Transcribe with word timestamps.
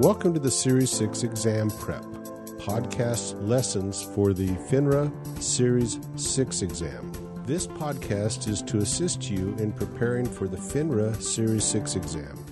Welcome 0.00 0.34
to 0.34 0.40
the 0.40 0.50
Series 0.50 0.90
6 0.90 1.22
Exam 1.22 1.70
Prep 1.70 2.02
podcast 2.58 3.34
lessons 3.48 4.02
for 4.02 4.34
the 4.34 4.48
FINRA 4.48 5.10
Series 5.42 5.98
6 6.16 6.60
exam. 6.60 7.10
This 7.46 7.66
podcast 7.66 8.46
is 8.46 8.60
to 8.64 8.78
assist 8.78 9.30
you 9.30 9.56
in 9.58 9.72
preparing 9.72 10.26
for 10.26 10.48
the 10.48 10.58
FINRA 10.58 11.22
Series 11.22 11.64
6 11.64 11.96
exam. 11.96 12.44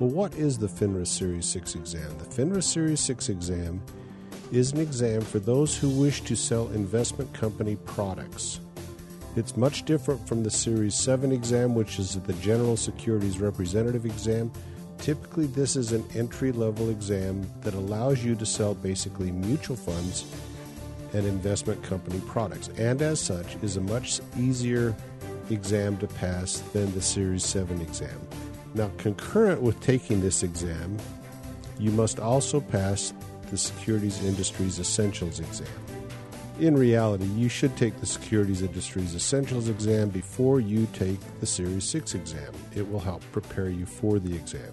Well, 0.00 0.10
what 0.10 0.34
is 0.34 0.58
the 0.58 0.66
FINRA 0.66 1.06
Series 1.06 1.46
6 1.46 1.76
exam? 1.76 2.18
The 2.18 2.26
FINRA 2.26 2.62
Series 2.62 3.00
6 3.00 3.30
exam 3.30 3.80
is 4.52 4.72
an 4.72 4.80
exam 4.80 5.22
for 5.22 5.38
those 5.38 5.74
who 5.74 5.88
wish 5.88 6.20
to 6.24 6.36
sell 6.36 6.68
investment 6.72 7.32
company 7.32 7.76
products. 7.86 8.60
It's 9.34 9.56
much 9.56 9.86
different 9.86 10.28
from 10.28 10.44
the 10.44 10.50
Series 10.50 10.94
7 10.94 11.32
exam, 11.32 11.74
which 11.74 11.98
is 11.98 12.20
the 12.20 12.34
General 12.34 12.76
Securities 12.76 13.38
Representative 13.38 14.04
exam 14.04 14.52
Typically, 15.02 15.46
this 15.46 15.74
is 15.74 15.90
an 15.90 16.04
entry 16.14 16.52
level 16.52 16.88
exam 16.88 17.44
that 17.62 17.74
allows 17.74 18.24
you 18.24 18.36
to 18.36 18.46
sell 18.46 18.72
basically 18.72 19.32
mutual 19.32 19.74
funds 19.74 20.24
and 21.12 21.26
investment 21.26 21.82
company 21.82 22.20
products, 22.20 22.68
and 22.78 23.02
as 23.02 23.20
such, 23.20 23.56
is 23.64 23.76
a 23.76 23.80
much 23.80 24.20
easier 24.38 24.94
exam 25.50 25.96
to 25.96 26.06
pass 26.06 26.60
than 26.72 26.88
the 26.92 27.02
Series 27.02 27.44
7 27.44 27.80
exam. 27.80 28.16
Now, 28.74 28.92
concurrent 28.98 29.60
with 29.60 29.80
taking 29.80 30.20
this 30.20 30.44
exam, 30.44 30.96
you 31.80 31.90
must 31.90 32.20
also 32.20 32.60
pass 32.60 33.12
the 33.50 33.58
Securities 33.58 34.22
Industries 34.22 34.78
Essentials 34.78 35.40
exam. 35.40 35.66
In 36.60 36.76
reality, 36.76 37.24
you 37.34 37.48
should 37.48 37.76
take 37.76 37.98
the 37.98 38.06
Securities 38.06 38.62
Industries 38.62 39.16
Essentials 39.16 39.68
exam 39.68 40.10
before 40.10 40.60
you 40.60 40.86
take 40.92 41.18
the 41.40 41.46
Series 41.46 41.82
6 41.88 42.14
exam. 42.14 42.52
It 42.76 42.88
will 42.88 43.00
help 43.00 43.20
prepare 43.32 43.68
you 43.68 43.84
for 43.84 44.20
the 44.20 44.32
exam. 44.32 44.72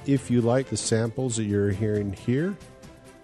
If 0.07 0.31
you 0.31 0.41
like 0.41 0.69
the 0.69 0.77
samples 0.77 1.37
that 1.37 1.45
you're 1.45 1.71
hearing 1.71 2.13
here, 2.13 2.57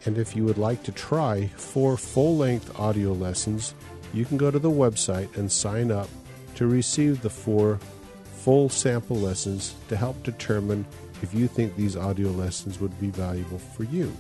and 0.05 0.19
if 0.19 0.37
you 0.37 0.45
would 0.45 0.59
like 0.59 0.83
to 0.85 0.93
try 0.93 1.49
four 1.57 1.97
full 1.97 2.37
length 2.37 2.79
audio 2.79 3.13
lessons, 3.13 3.75
you 4.13 4.25
can 4.25 4.37
go 4.37 4.51
to 4.51 4.59
the 4.59 4.71
website 4.71 5.37
and 5.37 5.51
sign 5.51 5.91
up 5.91 6.09
to 6.55 6.67
receive 6.67 7.23
the 7.23 7.31
four 7.31 7.79
full 8.25 8.69
sample 8.69 9.17
lessons 9.17 9.75
to 9.89 9.97
help 9.97 10.23
determine 10.23 10.87
if 11.23 11.33
you 11.33 11.49
think 11.49 11.77
these 11.77 11.97
audio 11.97 12.29
lessons 12.31 12.81
would 12.81 12.99
be 13.01 13.11
valuable 13.11 13.59
for 13.59 13.85
you. 13.85 14.13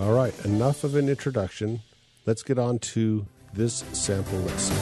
All 0.00 0.12
right, 0.12 0.34
enough 0.44 0.84
of 0.84 0.94
an 0.94 1.08
introduction. 1.08 1.80
Let's 2.26 2.42
get 2.42 2.58
on 2.58 2.78
to 2.80 3.26
this 3.52 3.84
sample 3.92 4.38
lesson. 4.38 4.76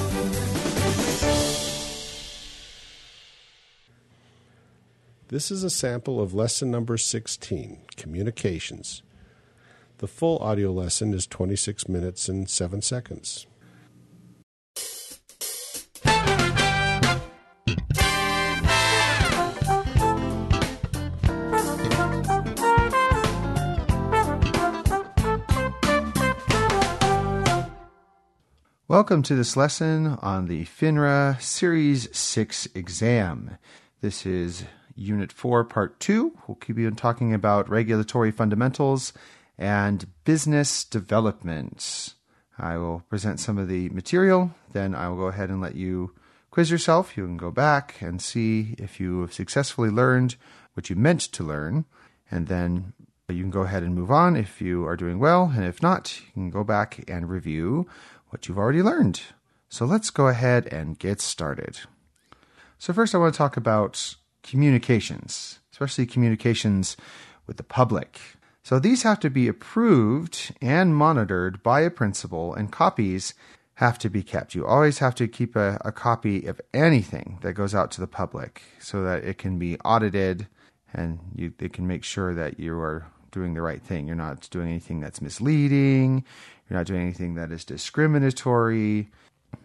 This 5.28 5.50
is 5.50 5.64
a 5.64 5.70
sample 5.70 6.20
of 6.20 6.34
lesson 6.34 6.70
number 6.70 6.96
16 6.96 7.78
Communications. 7.96 9.02
The 9.98 10.06
full 10.06 10.38
audio 10.38 10.70
lesson 10.70 11.14
is 11.14 11.26
26 11.26 11.88
minutes 11.88 12.28
and 12.28 12.48
7 12.48 12.82
seconds. 12.82 13.46
Welcome 28.88 29.24
to 29.24 29.34
this 29.34 29.56
lesson 29.56 30.16
on 30.22 30.46
the 30.46 30.64
FINRA 30.64 31.42
Series 31.42 32.08
6 32.16 32.68
exam. 32.72 33.58
This 34.00 34.24
is 34.24 34.64
Unit 34.94 35.32
4, 35.32 35.64
Part 35.64 35.98
2. 35.98 36.38
We'll 36.46 36.54
keep 36.54 36.78
you 36.78 36.86
on 36.86 36.94
talking 36.94 37.34
about 37.34 37.68
regulatory 37.68 38.30
fundamentals 38.30 39.12
and 39.58 40.06
business 40.22 40.84
development. 40.84 42.14
I 42.60 42.76
will 42.76 43.00
present 43.10 43.40
some 43.40 43.58
of 43.58 43.66
the 43.66 43.88
material, 43.88 44.54
then 44.70 44.94
I 44.94 45.08
will 45.08 45.16
go 45.16 45.26
ahead 45.26 45.50
and 45.50 45.60
let 45.60 45.74
you 45.74 46.14
quiz 46.52 46.70
yourself. 46.70 47.16
You 47.16 47.24
can 47.24 47.36
go 47.36 47.50
back 47.50 48.00
and 48.00 48.22
see 48.22 48.76
if 48.78 49.00
you 49.00 49.22
have 49.22 49.34
successfully 49.34 49.90
learned 49.90 50.36
what 50.74 50.90
you 50.90 50.94
meant 50.94 51.22
to 51.22 51.42
learn, 51.42 51.86
and 52.30 52.46
then 52.46 52.92
you 53.28 53.42
can 53.42 53.50
go 53.50 53.62
ahead 53.62 53.82
and 53.82 53.96
move 53.96 54.12
on 54.12 54.36
if 54.36 54.60
you 54.60 54.86
are 54.86 54.94
doing 54.94 55.18
well, 55.18 55.50
and 55.52 55.64
if 55.64 55.82
not, 55.82 56.20
you 56.20 56.32
can 56.34 56.50
go 56.50 56.62
back 56.62 57.04
and 57.10 57.28
review 57.28 57.88
you've 58.44 58.58
already 58.58 58.82
learned. 58.82 59.20
So 59.68 59.84
let's 59.84 60.10
go 60.10 60.28
ahead 60.28 60.66
and 60.72 60.98
get 60.98 61.20
started. 61.20 61.80
So, 62.78 62.92
first, 62.92 63.14
I 63.14 63.18
want 63.18 63.32
to 63.32 63.38
talk 63.38 63.56
about 63.56 64.16
communications, 64.42 65.60
especially 65.72 66.06
communications 66.06 66.96
with 67.46 67.56
the 67.56 67.62
public. 67.62 68.20
So, 68.62 68.78
these 68.78 69.02
have 69.02 69.18
to 69.20 69.30
be 69.30 69.48
approved 69.48 70.54
and 70.60 70.94
monitored 70.94 71.62
by 71.62 71.80
a 71.80 71.90
principal, 71.90 72.52
and 72.52 72.70
copies 72.70 73.32
have 73.76 73.98
to 73.98 74.10
be 74.10 74.22
kept. 74.22 74.54
You 74.54 74.66
always 74.66 74.98
have 74.98 75.14
to 75.16 75.28
keep 75.28 75.56
a, 75.56 75.80
a 75.84 75.92
copy 75.92 76.46
of 76.46 76.60
anything 76.74 77.38
that 77.42 77.54
goes 77.54 77.74
out 77.74 77.90
to 77.92 78.00
the 78.00 78.06
public 78.06 78.62
so 78.78 79.02
that 79.02 79.24
it 79.24 79.38
can 79.38 79.58
be 79.58 79.78
audited 79.80 80.46
and 80.94 81.18
you, 81.34 81.52
they 81.58 81.68
can 81.68 81.86
make 81.86 82.02
sure 82.02 82.34
that 82.34 82.58
you 82.58 82.78
are 82.78 83.06
doing 83.36 83.52
the 83.52 83.60
right 83.60 83.82
thing. 83.82 84.06
You're 84.06 84.16
not 84.16 84.48
doing 84.50 84.68
anything 84.68 84.98
that's 84.98 85.20
misleading. 85.20 86.24
You're 86.68 86.78
not 86.78 86.86
doing 86.86 87.02
anything 87.02 87.34
that 87.34 87.52
is 87.52 87.66
discriminatory. 87.66 89.10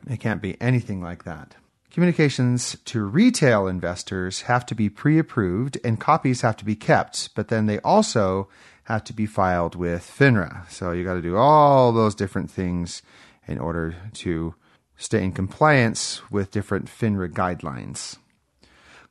It 0.09 0.19
can't 0.19 0.41
be 0.41 0.59
anything 0.59 1.01
like 1.01 1.23
that. 1.23 1.55
Communications 1.89 2.75
to 2.85 3.05
retail 3.05 3.67
investors 3.67 4.41
have 4.41 4.65
to 4.65 4.75
be 4.75 4.89
pre 4.89 5.17
approved 5.17 5.77
and 5.85 6.01
copies 6.01 6.41
have 6.41 6.57
to 6.57 6.65
be 6.65 6.75
kept, 6.75 7.33
but 7.33 7.47
then 7.47 7.65
they 7.65 7.79
also 7.79 8.49
have 8.83 9.05
to 9.05 9.13
be 9.13 9.25
filed 9.25 9.75
with 9.75 10.01
FINRA. 10.03 10.69
So 10.69 10.91
you 10.91 11.05
got 11.05 11.13
to 11.13 11.21
do 11.21 11.37
all 11.37 11.93
those 11.93 12.13
different 12.13 12.51
things 12.51 13.01
in 13.47 13.57
order 13.57 13.95
to 14.15 14.53
stay 14.97 15.23
in 15.23 15.31
compliance 15.31 16.21
with 16.29 16.51
different 16.51 16.87
FINRA 16.87 17.31
guidelines. 17.31 18.17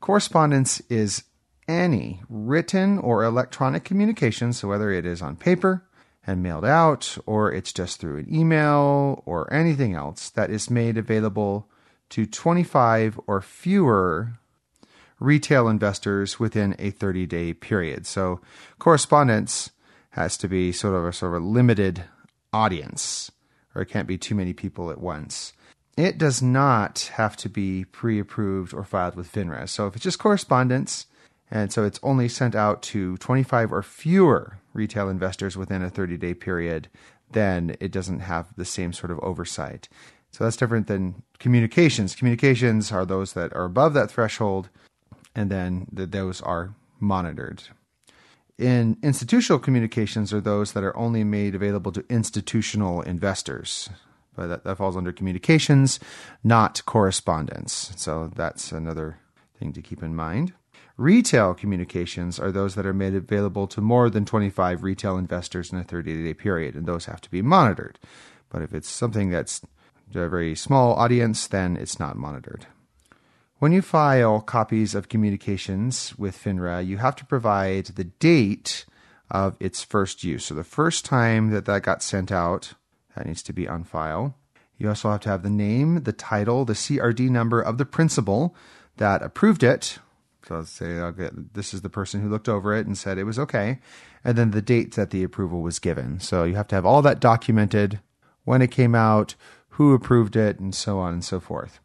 Correspondence 0.00 0.80
is 0.90 1.24
any 1.70 2.20
written 2.28 2.98
or 2.98 3.24
electronic 3.24 3.84
communication, 3.84 4.52
so 4.52 4.68
whether 4.68 4.90
it 4.90 5.06
is 5.06 5.22
on 5.22 5.36
paper, 5.36 5.84
and 6.26 6.42
mailed 6.42 6.64
out, 6.64 7.16
or 7.26 7.50
it's 7.52 7.72
just 7.72 8.00
through 8.00 8.18
an 8.18 8.34
email 8.34 9.22
or 9.24 9.52
anything 9.52 9.94
else 9.94 10.28
that 10.30 10.50
is 10.50 10.68
made 10.68 10.98
available 10.98 11.68
to 12.10 12.26
25 12.26 13.18
or 13.26 13.40
fewer 13.40 14.38
retail 15.18 15.68
investors 15.68 16.38
within 16.38 16.74
a 16.78 16.90
30 16.90 17.26
day 17.26 17.52
period. 17.52 18.06
So 18.06 18.40
correspondence 18.78 19.70
has 20.10 20.36
to 20.38 20.48
be 20.48 20.72
sort 20.72 20.94
of 20.94 21.04
a 21.04 21.12
sort 21.12 21.36
of 21.36 21.42
a 21.42 21.46
limited 21.46 22.04
audience, 22.52 23.30
or 23.74 23.82
it 23.82 23.86
can't 23.86 24.08
be 24.08 24.18
too 24.18 24.34
many 24.34 24.52
people 24.52 24.90
at 24.90 25.00
once. 25.00 25.52
It 25.96 26.18
does 26.18 26.42
not 26.42 27.10
have 27.14 27.36
to 27.38 27.48
be 27.48 27.84
pre 27.84 28.18
approved 28.18 28.74
or 28.74 28.84
filed 28.84 29.16
with 29.16 29.30
FINRA. 29.30 29.68
So 29.68 29.86
if 29.86 29.94
it's 29.94 30.04
just 30.04 30.18
correspondence, 30.18 31.06
and 31.50 31.72
so 31.72 31.84
it's 31.84 32.00
only 32.02 32.28
sent 32.28 32.54
out 32.54 32.82
to 32.82 33.16
25 33.18 33.72
or 33.72 33.82
fewer 33.82 34.58
retail 34.72 35.08
investors 35.08 35.56
within 35.56 35.82
a 35.82 35.90
30 35.90 36.16
day 36.16 36.34
period, 36.34 36.88
then 37.32 37.76
it 37.80 37.92
doesn't 37.92 38.20
have 38.20 38.54
the 38.56 38.64
same 38.64 38.92
sort 38.92 39.10
of 39.10 39.18
oversight. 39.20 39.88
So 40.30 40.44
that's 40.44 40.56
different 40.56 40.86
than 40.86 41.22
communications. 41.38 42.14
Communications 42.14 42.92
are 42.92 43.04
those 43.04 43.32
that 43.32 43.54
are 43.54 43.64
above 43.64 43.94
that 43.94 44.10
threshold, 44.10 44.68
and 45.34 45.50
then 45.50 45.86
the, 45.92 46.06
those 46.06 46.40
are 46.40 46.74
monitored. 47.00 47.64
In 48.58 48.98
institutional 49.02 49.58
communications 49.58 50.32
are 50.32 50.40
those 50.40 50.72
that 50.72 50.84
are 50.84 50.96
only 50.96 51.24
made 51.24 51.54
available 51.54 51.90
to 51.92 52.04
institutional 52.08 53.00
investors. 53.02 53.88
But 54.36 54.46
that, 54.48 54.64
that 54.64 54.76
falls 54.76 54.96
under 54.96 55.12
communications, 55.12 55.98
not 56.44 56.84
correspondence. 56.84 57.92
So 57.96 58.30
that's 58.34 58.70
another 58.70 59.18
thing 59.58 59.72
to 59.72 59.82
keep 59.82 60.02
in 60.02 60.14
mind. 60.14 60.52
Retail 60.96 61.54
communications 61.54 62.38
are 62.38 62.52
those 62.52 62.74
that 62.74 62.86
are 62.86 62.92
made 62.92 63.14
available 63.14 63.66
to 63.68 63.80
more 63.80 64.10
than 64.10 64.24
25 64.24 64.82
retail 64.82 65.16
investors 65.16 65.72
in 65.72 65.78
a 65.78 65.84
30 65.84 66.24
day 66.24 66.34
period, 66.34 66.74
and 66.74 66.86
those 66.86 67.06
have 67.06 67.20
to 67.22 67.30
be 67.30 67.42
monitored. 67.42 67.98
But 68.50 68.62
if 68.62 68.74
it's 68.74 68.88
something 68.88 69.30
that's 69.30 69.62
a 70.14 70.28
very 70.28 70.54
small 70.54 70.94
audience, 70.94 71.46
then 71.46 71.76
it's 71.76 71.98
not 71.98 72.16
monitored. 72.16 72.66
When 73.58 73.72
you 73.72 73.82
file 73.82 74.40
copies 74.40 74.94
of 74.94 75.08
communications 75.08 76.18
with 76.18 76.36
FINRA, 76.36 76.86
you 76.86 76.96
have 76.96 77.14
to 77.16 77.26
provide 77.26 77.86
the 77.86 78.04
date 78.04 78.86
of 79.30 79.56
its 79.60 79.84
first 79.84 80.24
use. 80.24 80.46
So 80.46 80.54
the 80.54 80.64
first 80.64 81.04
time 81.04 81.50
that 81.50 81.66
that 81.66 81.82
got 81.82 82.02
sent 82.02 82.32
out, 82.32 82.74
that 83.14 83.26
needs 83.26 83.42
to 83.44 83.52
be 83.52 83.68
on 83.68 83.84
file. 83.84 84.34
You 84.78 84.88
also 84.88 85.10
have 85.10 85.20
to 85.20 85.28
have 85.28 85.42
the 85.42 85.50
name, 85.50 86.04
the 86.04 86.12
title, 86.12 86.64
the 86.64 86.72
CRD 86.72 87.28
number 87.28 87.60
of 87.60 87.76
the 87.76 87.84
principal 87.84 88.54
that 88.96 89.22
approved 89.22 89.62
it. 89.62 89.98
Let's 90.50 90.70
say 90.70 91.00
this 91.52 91.72
is 91.72 91.82
the 91.82 91.88
person 91.88 92.20
who 92.20 92.28
looked 92.28 92.48
over 92.48 92.74
it 92.74 92.86
and 92.86 92.98
said 92.98 93.18
it 93.18 93.24
was 93.24 93.38
okay, 93.38 93.78
and 94.24 94.36
then 94.36 94.50
the 94.50 94.62
date 94.62 94.94
that 94.96 95.10
the 95.10 95.22
approval 95.22 95.62
was 95.62 95.78
given. 95.78 96.20
So 96.20 96.44
you 96.44 96.56
have 96.56 96.68
to 96.68 96.74
have 96.74 96.86
all 96.86 97.02
that 97.02 97.20
documented, 97.20 98.00
when 98.44 98.62
it 98.62 98.70
came 98.70 98.94
out, 98.94 99.34
who 99.70 99.94
approved 99.94 100.36
it, 100.36 100.58
and 100.58 100.74
so 100.74 100.98
on 100.98 101.12
and 101.12 101.24
so 101.24 101.40
forth. 101.40 101.80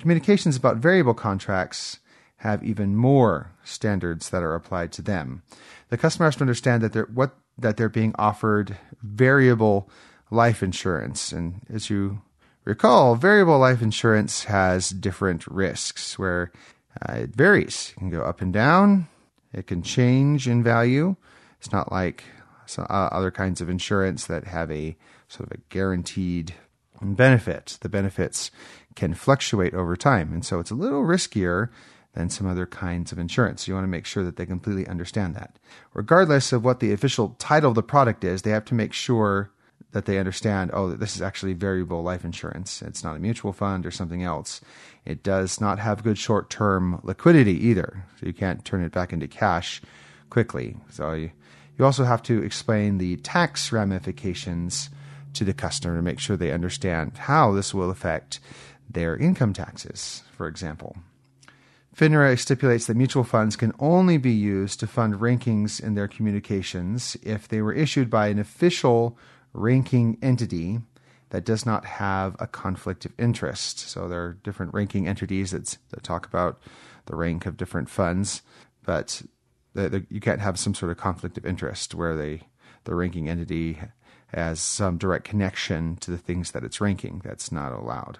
Communications 0.00 0.56
about 0.56 0.78
variable 0.78 1.14
contracts 1.14 1.98
have 2.38 2.62
even 2.62 2.96
more 2.96 3.52
standards 3.64 4.30
that 4.30 4.42
are 4.42 4.54
applied 4.54 4.92
to 4.92 5.02
them. 5.02 5.42
The 5.88 5.98
customer 5.98 6.26
has 6.26 6.36
to 6.36 6.42
understand 6.42 6.82
that 6.82 6.92
they're 6.92 7.08
what 7.12 7.36
that 7.58 7.76
they're 7.76 7.88
being 7.88 8.14
offered 8.16 8.76
variable 9.02 9.90
life 10.30 10.62
insurance, 10.62 11.32
and 11.32 11.62
as 11.68 11.90
you 11.90 12.22
recall, 12.64 13.16
variable 13.16 13.58
life 13.58 13.82
insurance 13.82 14.44
has 14.44 14.90
different 14.90 15.46
risks 15.48 16.18
where 16.18 16.52
uh, 17.06 17.12
it 17.12 17.34
varies. 17.34 17.92
It 17.96 18.00
can 18.00 18.10
go 18.10 18.22
up 18.22 18.40
and 18.40 18.52
down. 18.52 19.08
It 19.52 19.66
can 19.66 19.82
change 19.82 20.48
in 20.48 20.62
value. 20.62 21.16
It's 21.58 21.72
not 21.72 21.90
like 21.90 22.24
some, 22.66 22.86
uh, 22.88 23.08
other 23.10 23.30
kinds 23.30 23.60
of 23.60 23.68
insurance 23.68 24.26
that 24.26 24.44
have 24.44 24.70
a 24.70 24.96
sort 25.28 25.50
of 25.50 25.58
a 25.58 25.62
guaranteed 25.68 26.54
benefit. 27.00 27.78
The 27.80 27.88
benefits 27.88 28.50
can 28.94 29.14
fluctuate 29.14 29.74
over 29.74 29.96
time. 29.96 30.32
And 30.32 30.44
so 30.44 30.58
it's 30.58 30.70
a 30.70 30.74
little 30.74 31.02
riskier 31.02 31.70
than 32.14 32.30
some 32.30 32.46
other 32.46 32.66
kinds 32.66 33.12
of 33.12 33.18
insurance. 33.18 33.68
You 33.68 33.74
want 33.74 33.84
to 33.84 33.88
make 33.88 34.06
sure 34.06 34.24
that 34.24 34.36
they 34.36 34.46
completely 34.46 34.86
understand 34.86 35.34
that. 35.36 35.58
Regardless 35.94 36.52
of 36.52 36.64
what 36.64 36.80
the 36.80 36.92
official 36.92 37.36
title 37.38 37.70
of 37.70 37.76
the 37.76 37.82
product 37.82 38.24
is, 38.24 38.42
they 38.42 38.50
have 38.50 38.64
to 38.66 38.74
make 38.74 38.92
sure 38.92 39.50
that 39.92 40.04
they 40.04 40.18
understand 40.18 40.70
oh, 40.74 40.92
this 40.92 41.16
is 41.16 41.22
actually 41.22 41.54
variable 41.54 42.02
life 42.02 42.24
insurance. 42.24 42.82
It's 42.82 43.02
not 43.02 43.16
a 43.16 43.20
mutual 43.20 43.52
fund 43.52 43.86
or 43.86 43.90
something 43.90 44.22
else. 44.22 44.60
It 45.04 45.22
does 45.22 45.60
not 45.60 45.78
have 45.78 46.04
good 46.04 46.18
short 46.18 46.50
term 46.50 47.00
liquidity 47.02 47.66
either. 47.66 48.04
So 48.20 48.26
you 48.26 48.32
can't 48.32 48.64
turn 48.64 48.82
it 48.82 48.92
back 48.92 49.12
into 49.12 49.28
cash 49.28 49.80
quickly. 50.30 50.76
So 50.90 51.12
you, 51.12 51.30
you 51.78 51.84
also 51.84 52.04
have 52.04 52.22
to 52.24 52.42
explain 52.42 52.98
the 52.98 53.16
tax 53.16 53.72
ramifications 53.72 54.90
to 55.34 55.44
the 55.44 55.54
customer 55.54 55.96
to 55.96 56.02
make 56.02 56.18
sure 56.18 56.36
they 56.36 56.52
understand 56.52 57.16
how 57.16 57.52
this 57.52 57.72
will 57.72 57.90
affect 57.90 58.40
their 58.90 59.16
income 59.16 59.52
taxes, 59.52 60.22
for 60.32 60.48
example. 60.48 60.96
FINRA 61.94 62.38
stipulates 62.38 62.86
that 62.86 62.96
mutual 62.96 63.24
funds 63.24 63.56
can 63.56 63.72
only 63.80 64.18
be 64.18 64.30
used 64.30 64.78
to 64.80 64.86
fund 64.86 65.14
rankings 65.14 65.82
in 65.82 65.94
their 65.94 66.06
communications 66.06 67.16
if 67.22 67.48
they 67.48 67.60
were 67.60 67.72
issued 67.72 68.08
by 68.08 68.28
an 68.28 68.38
official 68.38 69.18
ranking 69.52 70.18
entity 70.22 70.80
that 71.30 71.44
does 71.44 71.66
not 71.66 71.84
have 71.84 72.36
a 72.38 72.46
conflict 72.46 73.04
of 73.04 73.12
interest. 73.18 73.78
So 73.80 74.08
there 74.08 74.24
are 74.24 74.38
different 74.42 74.72
ranking 74.72 75.06
entities 75.06 75.50
that, 75.50 75.76
talk 76.02 76.26
about 76.26 76.58
the 77.06 77.16
rank 77.16 77.46
of 77.46 77.56
different 77.56 77.90
funds, 77.90 78.42
but 78.84 79.22
the, 79.74 79.88
the, 79.88 80.06
you 80.10 80.20
can't 80.20 80.40
have 80.40 80.58
some 80.58 80.74
sort 80.74 80.90
of 80.90 80.98
conflict 80.98 81.36
of 81.36 81.44
interest 81.44 81.94
where 81.94 82.16
they, 82.16 82.42
the 82.84 82.94
ranking 82.94 83.28
entity 83.28 83.78
has 84.28 84.60
some 84.60 84.98
direct 84.98 85.24
connection 85.24 85.96
to 85.96 86.10
the 86.10 86.18
things 86.18 86.50
that 86.52 86.64
it's 86.64 86.80
ranking. 86.80 87.20
That's 87.24 87.52
not 87.52 87.72
allowed. 87.72 88.18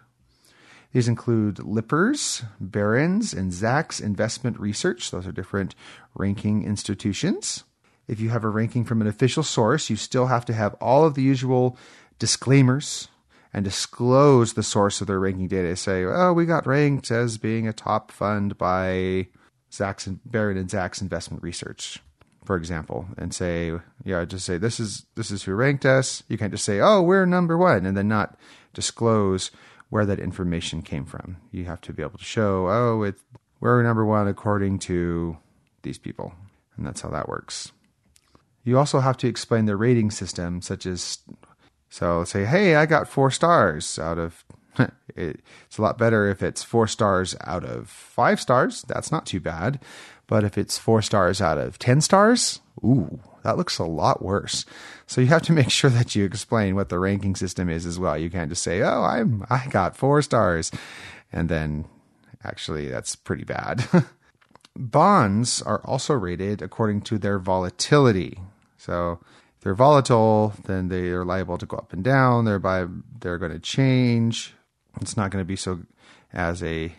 These 0.93 1.09
include 1.09 1.59
Lippers, 1.59 2.45
Barron's, 2.61 3.35
and 3.35 3.53
Zacks 3.53 4.03
Investment 4.03 4.59
Research. 4.59 5.11
Those 5.11 5.27
are 5.27 5.33
different 5.33 5.75
ranking 6.15 6.65
institutions. 6.65 7.65
If 8.09 8.21
you 8.21 8.31
have 8.31 8.43
a 8.43 8.49
ranking 8.49 8.85
from 8.85 9.01
an 9.01 9.07
official 9.07 9.43
source, 9.43 9.91
you 9.91 9.97
still 9.97 10.27
have 10.27 10.45
to 10.47 10.55
have 10.55 10.75
all 10.81 11.05
of 11.05 11.15
the 11.15 11.23
usual 11.23 11.77
disclaimers 12.19 13.09
and 13.53 13.65
disclose 13.65 14.55
the 14.55 14.63
source 14.63 15.01
of 15.01 15.07
their 15.07 15.21
ranking 15.21 15.49
data. 15.49 15.77
Say, 15.77 16.05
oh, 16.05 16.33
we 16.33 16.47
got 16.47 16.67
ranked 16.67 17.11
as 17.11 17.39
being 17.39 17.69
a 17.69 17.73
top 17.73 18.11
fund 18.11 18.59
by 18.59 19.29
Zacks 19.71 20.07
and 20.07 20.21
Barron 20.25 20.57
and 20.57 20.69
Zacks 20.69 21.03
Investment 21.03 21.43
Research, 21.43 22.01
for 22.45 22.57
example, 22.57 23.07
and 23.19 23.35
say, 23.35 23.73
yeah, 24.05 24.25
just 24.25 24.47
say 24.47 24.57
this 24.59 24.81
is 24.81 25.05
this 25.15 25.31
is 25.31 25.43
who 25.43 25.55
ranked 25.55 25.85
us. 25.85 26.23
You 26.29 26.39
can't 26.39 26.53
just 26.53 26.65
say, 26.65 26.81
oh, 26.81 27.03
we're 27.03 27.27
number 27.27 27.57
one, 27.59 27.85
and 27.85 27.97
then 27.97 28.09
not 28.09 28.39
disclose 28.73 29.51
where 29.91 30.07
that 30.07 30.21
information 30.21 30.83
came 30.83 31.05
from. 31.05 31.37
You 31.51 31.65
have 31.65 31.81
to 31.83 31.93
be 31.93 32.03
able 32.03 32.19
to 32.19 32.25
show, 32.25 32.69
oh, 32.69 33.13
we're 33.61 33.83
number 33.83 34.05
one 34.05 34.29
according 34.29 34.79
to 34.81 35.37
these 35.83 35.99
people. 35.99 36.35
And 36.77 36.87
that's 36.87 37.01
how 37.01 37.09
that 37.11 37.29
works. 37.29 37.73
You 38.65 38.79
also 38.79 39.01
have 39.01 39.17
to 39.19 39.29
explain 39.29 39.65
the 39.65 39.77
rating 39.77 40.11
system, 40.11 40.61
such 40.61 40.85
as, 40.87 41.19
so 41.89 42.25
say, 42.25 42.45
hey, 42.45 42.77
I 42.77 42.87
got 42.87 43.09
four 43.09 43.31
stars 43.31 43.99
out 43.99 44.19
of, 44.19 44.45
it's 45.17 45.79
a 45.79 45.83
lot 45.83 45.99
better 45.99 46.29
if 46.29 46.43
it's 46.43 46.63
four 46.63 46.87
stars 46.87 47.35
out 47.45 47.65
of 47.65 47.89
five 47.89 48.41
stars. 48.41 48.83
That's 48.83 49.11
not 49.11 49.27
too 49.27 49.41
bad. 49.41 49.81
But 50.27 50.45
if 50.45 50.59
it's 50.59 50.79
four 50.79 51.01
stars 51.03 51.41
out 51.41 51.59
of 51.59 51.79
10 51.79 52.03
stars, 52.03 52.61
ooh, 52.85 53.19
that 53.43 53.57
looks 53.57 53.79
a 53.79 53.85
lot 53.85 54.23
worse. 54.23 54.67
So 55.07 55.21
you 55.21 55.29
have 55.29 55.43
to 55.43 55.53
make 55.61 55.71
sure 55.71 55.91
that 55.91 56.15
you 56.15 56.25
explain 56.25 56.75
what 56.77 56.91
the 56.91 56.99
ranking 56.99 57.35
system 57.35 57.69
is 57.69 57.87
as 57.87 57.99
well. 57.99 58.17
You 58.17 58.31
can't 58.31 58.51
just 58.51 58.63
say, 58.63 58.83
"Oh, 58.83 59.03
I'm 59.03 59.45
I 59.51 59.67
got 59.71 59.97
4 59.97 60.23
stars." 60.23 60.71
And 61.33 61.49
then 61.49 61.87
actually 62.45 62.89
that's 62.89 63.17
pretty 63.17 63.45
bad. 63.45 63.89
Bonds 64.79 65.61
are 65.63 65.81
also 65.85 66.15
rated 66.15 66.63
according 66.63 67.03
to 67.03 67.19
their 67.19 67.39
volatility. 67.39 68.39
So 68.77 69.19
if 69.57 69.65
they're 69.65 69.75
volatile, 69.75 70.55
then 70.65 70.89
they 70.89 71.09
are 71.09 71.25
liable 71.25 71.59
to 71.59 71.67
go 71.67 71.77
up 71.77 71.93
and 71.93 72.05
down. 72.05 72.45
Thereby, 72.45 72.87
they're 73.21 73.39
going 73.39 73.53
to 73.53 73.59
change. 73.59 74.55
It's 75.01 75.17
not 75.17 75.31
going 75.31 75.43
to 75.43 75.47
be 75.47 75.57
so 75.57 75.81
as 76.33 76.63
a 76.63 76.93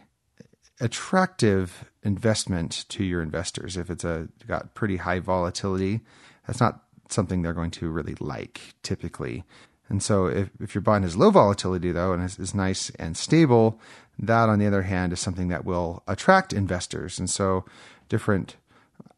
attractive 0.81 1.89
investment 2.03 2.85
to 2.87 3.03
your 3.03 3.21
investors 3.21 3.75
if 3.75 3.89
it's 3.89 4.05
a 4.05 4.29
got 4.47 4.73
pretty 4.73 4.95
high 4.95 5.19
volatility 5.19 5.99
that's 6.47 6.61
not 6.61 6.83
something 7.09 7.41
they're 7.41 7.53
going 7.53 7.71
to 7.71 7.89
really 7.89 8.15
like 8.19 8.73
typically. 8.83 9.43
And 9.89 10.03
so 10.03 10.27
if, 10.27 10.49
if 10.59 10.75
your 10.75 10.81
bond 10.81 11.03
has 11.03 11.17
low 11.17 11.31
volatility 11.31 11.91
though 11.91 12.13
and 12.13 12.23
is, 12.23 12.37
is 12.37 12.53
nice 12.53 12.89
and 12.91 13.17
stable, 13.17 13.79
that 14.19 14.49
on 14.49 14.59
the 14.59 14.67
other 14.67 14.83
hand 14.83 15.13
is 15.13 15.19
something 15.19 15.47
that 15.47 15.65
will 15.65 16.03
attract 16.07 16.53
investors. 16.53 17.19
And 17.19 17.29
so 17.29 17.65
different 18.07 18.55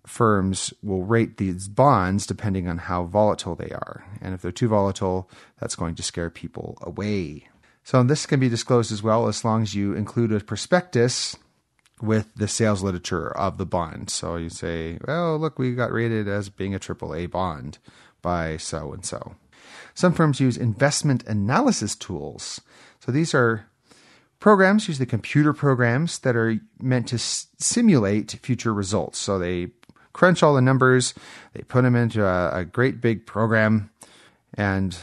firms 0.05 0.73
will 0.81 1.03
rate 1.03 1.37
these 1.37 1.67
bonds 1.67 2.25
depending 2.25 2.67
on 2.67 2.77
how 2.77 3.03
volatile 3.03 3.55
they 3.55 3.69
are. 3.69 4.05
And 4.21 4.33
if 4.33 4.41
they're 4.41 4.51
too 4.51 4.67
volatile, 4.67 5.29
that's 5.59 5.75
going 5.75 5.95
to 5.95 6.03
scare 6.03 6.29
people 6.29 6.77
away. 6.81 7.47
So 7.83 8.01
this 8.03 8.25
can 8.25 8.39
be 8.39 8.49
disclosed 8.49 8.91
as 8.91 9.03
well 9.03 9.27
as 9.27 9.43
long 9.43 9.63
as 9.63 9.75
you 9.75 9.93
include 9.93 10.31
a 10.31 10.39
prospectus 10.39 11.35
with 12.01 12.33
the 12.35 12.47
sales 12.47 12.83
literature 12.83 13.35
of 13.35 13.57
the 13.57 13.65
bond. 13.65 14.09
So 14.09 14.35
you 14.35 14.49
say, 14.49 14.97
well, 15.07 15.37
look, 15.37 15.59
we 15.59 15.73
got 15.73 15.91
rated 15.91 16.27
as 16.27 16.49
being 16.49 16.73
a 16.73 16.79
AAA 16.79 17.29
bond 17.29 17.77
by 18.21 18.57
so 18.57 18.93
and 18.93 19.05
so. 19.05 19.35
Some 19.93 20.13
firms 20.13 20.39
use 20.39 20.57
investment 20.57 21.23
analysis 21.27 21.95
tools. 21.95 22.61
So 22.99 23.11
these 23.11 23.33
are 23.33 23.67
programs, 24.39 24.87
usually 24.87 25.05
computer 25.05 25.53
programs, 25.53 26.19
that 26.19 26.35
are 26.35 26.59
meant 26.79 27.07
to 27.09 27.15
s- 27.15 27.47
simulate 27.57 28.31
future 28.41 28.73
results. 28.73 29.19
So 29.19 29.37
they 29.39 29.69
crunch 30.13 30.43
all 30.43 30.55
the 30.55 30.61
numbers, 30.61 31.13
they 31.53 31.61
put 31.61 31.83
them 31.83 31.95
into 31.95 32.25
a, 32.25 32.59
a 32.59 32.65
great 32.65 32.99
big 32.99 33.25
program, 33.25 33.89
and 34.55 34.97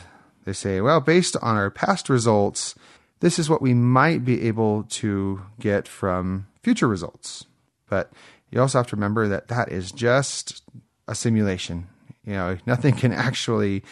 they 0.45 0.53
say, 0.53 0.81
well, 0.81 1.01
based 1.01 1.37
on 1.41 1.57
our 1.57 1.71
past 1.71 2.09
results, 2.09 2.75
this 3.21 3.39
is 3.39 3.49
what 3.49 3.63
we 3.63 3.75
might 3.75 4.25
be 4.25 4.47
able 4.47 4.85
to 4.85 5.43
get 5.59 5.89
from 5.89 6.47
future 6.63 6.89
results. 6.89 7.47
But 7.89 8.13
you 8.51 8.61
also 8.61 8.79
have 8.79 8.87
to 8.89 8.97
remember 8.97 9.29
that 9.29 9.49
that 9.49 9.71
is 9.71 9.93
just 9.93 10.63
a 11.07 11.15
simulation. 11.15 11.89
You 12.25 12.35
know, 12.35 12.59
nothing 12.67 12.95
can 12.95 13.13
actually 13.13 13.83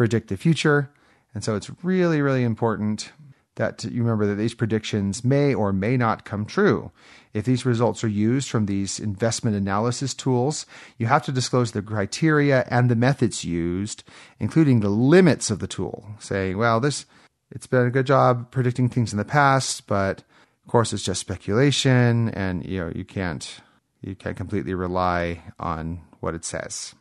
predict 0.00 0.28
the 0.28 0.36
future. 0.38 0.90
And 1.34 1.44
so 1.44 1.56
it's 1.56 1.70
really, 1.82 2.22
really 2.22 2.42
important 2.42 3.12
that 3.56 3.84
you 3.84 4.02
remember 4.02 4.24
that 4.24 4.36
these 4.36 4.54
predictions 4.54 5.22
may 5.22 5.52
or 5.52 5.74
may 5.74 5.98
not 5.98 6.24
come 6.24 6.46
true. 6.46 6.90
If 7.34 7.44
these 7.44 7.66
results 7.66 8.02
are 8.02 8.08
used 8.08 8.48
from 8.48 8.64
these 8.64 8.98
investment 8.98 9.56
analysis 9.56 10.14
tools, 10.14 10.64
you 10.96 11.04
have 11.04 11.22
to 11.24 11.32
disclose 11.32 11.72
the 11.72 11.82
criteria 11.82 12.64
and 12.70 12.90
the 12.90 12.96
methods 12.96 13.44
used, 13.44 14.02
including 14.38 14.80
the 14.80 14.88
limits 14.88 15.50
of 15.50 15.58
the 15.58 15.68
tool. 15.68 16.06
Saying, 16.18 16.56
well, 16.56 16.80
this 16.80 17.04
it's 17.50 17.66
been 17.66 17.86
a 17.86 17.90
good 17.90 18.06
job 18.06 18.50
predicting 18.50 18.88
things 18.88 19.12
in 19.12 19.18
the 19.18 19.24
past, 19.26 19.86
but 19.86 20.20
of 20.64 20.70
course, 20.70 20.94
it's 20.94 21.04
just 21.04 21.20
speculation, 21.20 22.30
and 22.30 22.64
you 22.64 22.78
know 22.78 22.90
you 22.94 23.04
can't 23.04 23.60
you 24.00 24.14
can't 24.14 24.38
completely 24.38 24.72
rely 24.72 25.42
on 25.58 26.00
what 26.20 26.34
it 26.34 26.46
says. 26.46 26.94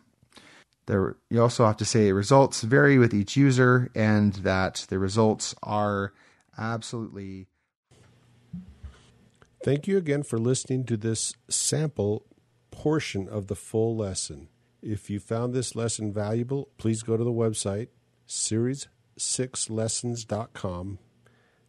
There, 0.89 1.15
you 1.29 1.39
also 1.39 1.65
have 1.67 1.77
to 1.77 1.85
say 1.85 2.11
results 2.11 2.63
vary 2.63 2.97
with 2.97 3.13
each 3.13 3.37
user, 3.37 3.91
and 3.93 4.33
that 4.33 4.87
the 4.89 4.97
results 4.97 5.53
are 5.61 6.13
absolutely. 6.57 7.45
Thank 9.63 9.85
you 9.85 9.99
again 9.99 10.23
for 10.23 10.39
listening 10.39 10.85
to 10.85 10.97
this 10.97 11.35
sample 11.47 12.25
portion 12.71 13.29
of 13.29 13.45
the 13.45 13.55
full 13.55 13.95
lesson. 13.95 14.47
If 14.81 15.11
you 15.11 15.19
found 15.19 15.53
this 15.53 15.75
lesson 15.75 16.11
valuable, 16.11 16.69
please 16.79 17.03
go 17.03 17.15
to 17.15 17.23
the 17.23 17.29
website 17.29 17.89
series6lessons.com 18.27 20.99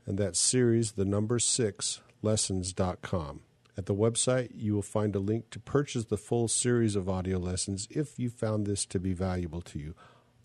and 0.07 0.19
that 0.19 0.35
series 0.35 0.93
the 0.93 1.05
number 1.05 1.39
6 1.39 2.01
lessons.com. 2.23 3.41
At 3.81 3.87
the 3.87 3.95
website, 3.95 4.51
you 4.55 4.75
will 4.75 4.83
find 4.83 5.17
a 5.17 5.19
link 5.19 5.49
to 5.53 5.59
purchase 5.59 6.05
the 6.05 6.19
full 6.19 6.49
series 6.49 6.97
of 6.97 7.09
audio 7.09 7.39
lessons 7.39 7.89
if 7.91 8.19
you 8.19 8.29
found 8.29 8.67
this 8.67 8.85
to 8.85 9.01
be 9.01 9.15
valuable 9.15 9.63
to 9.63 9.79
you. 9.79 9.95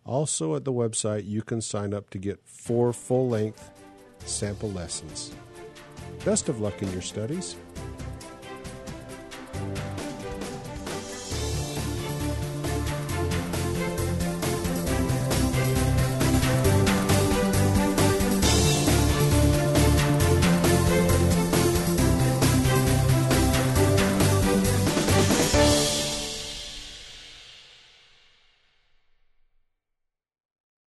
Also, 0.05 0.55
at 0.55 0.63
the 0.63 0.71
website, 0.71 1.27
you 1.27 1.41
can 1.41 1.59
sign 1.59 1.93
up 1.93 2.09
to 2.11 2.17
get 2.17 2.39
four 2.45 2.93
full 2.93 3.27
length 3.27 3.71
sample 4.23 4.71
lessons. 4.71 5.33
Best 6.23 6.47
of 6.47 6.61
luck 6.61 6.81
in 6.81 6.89
your 6.93 7.01
studies. 7.01 7.57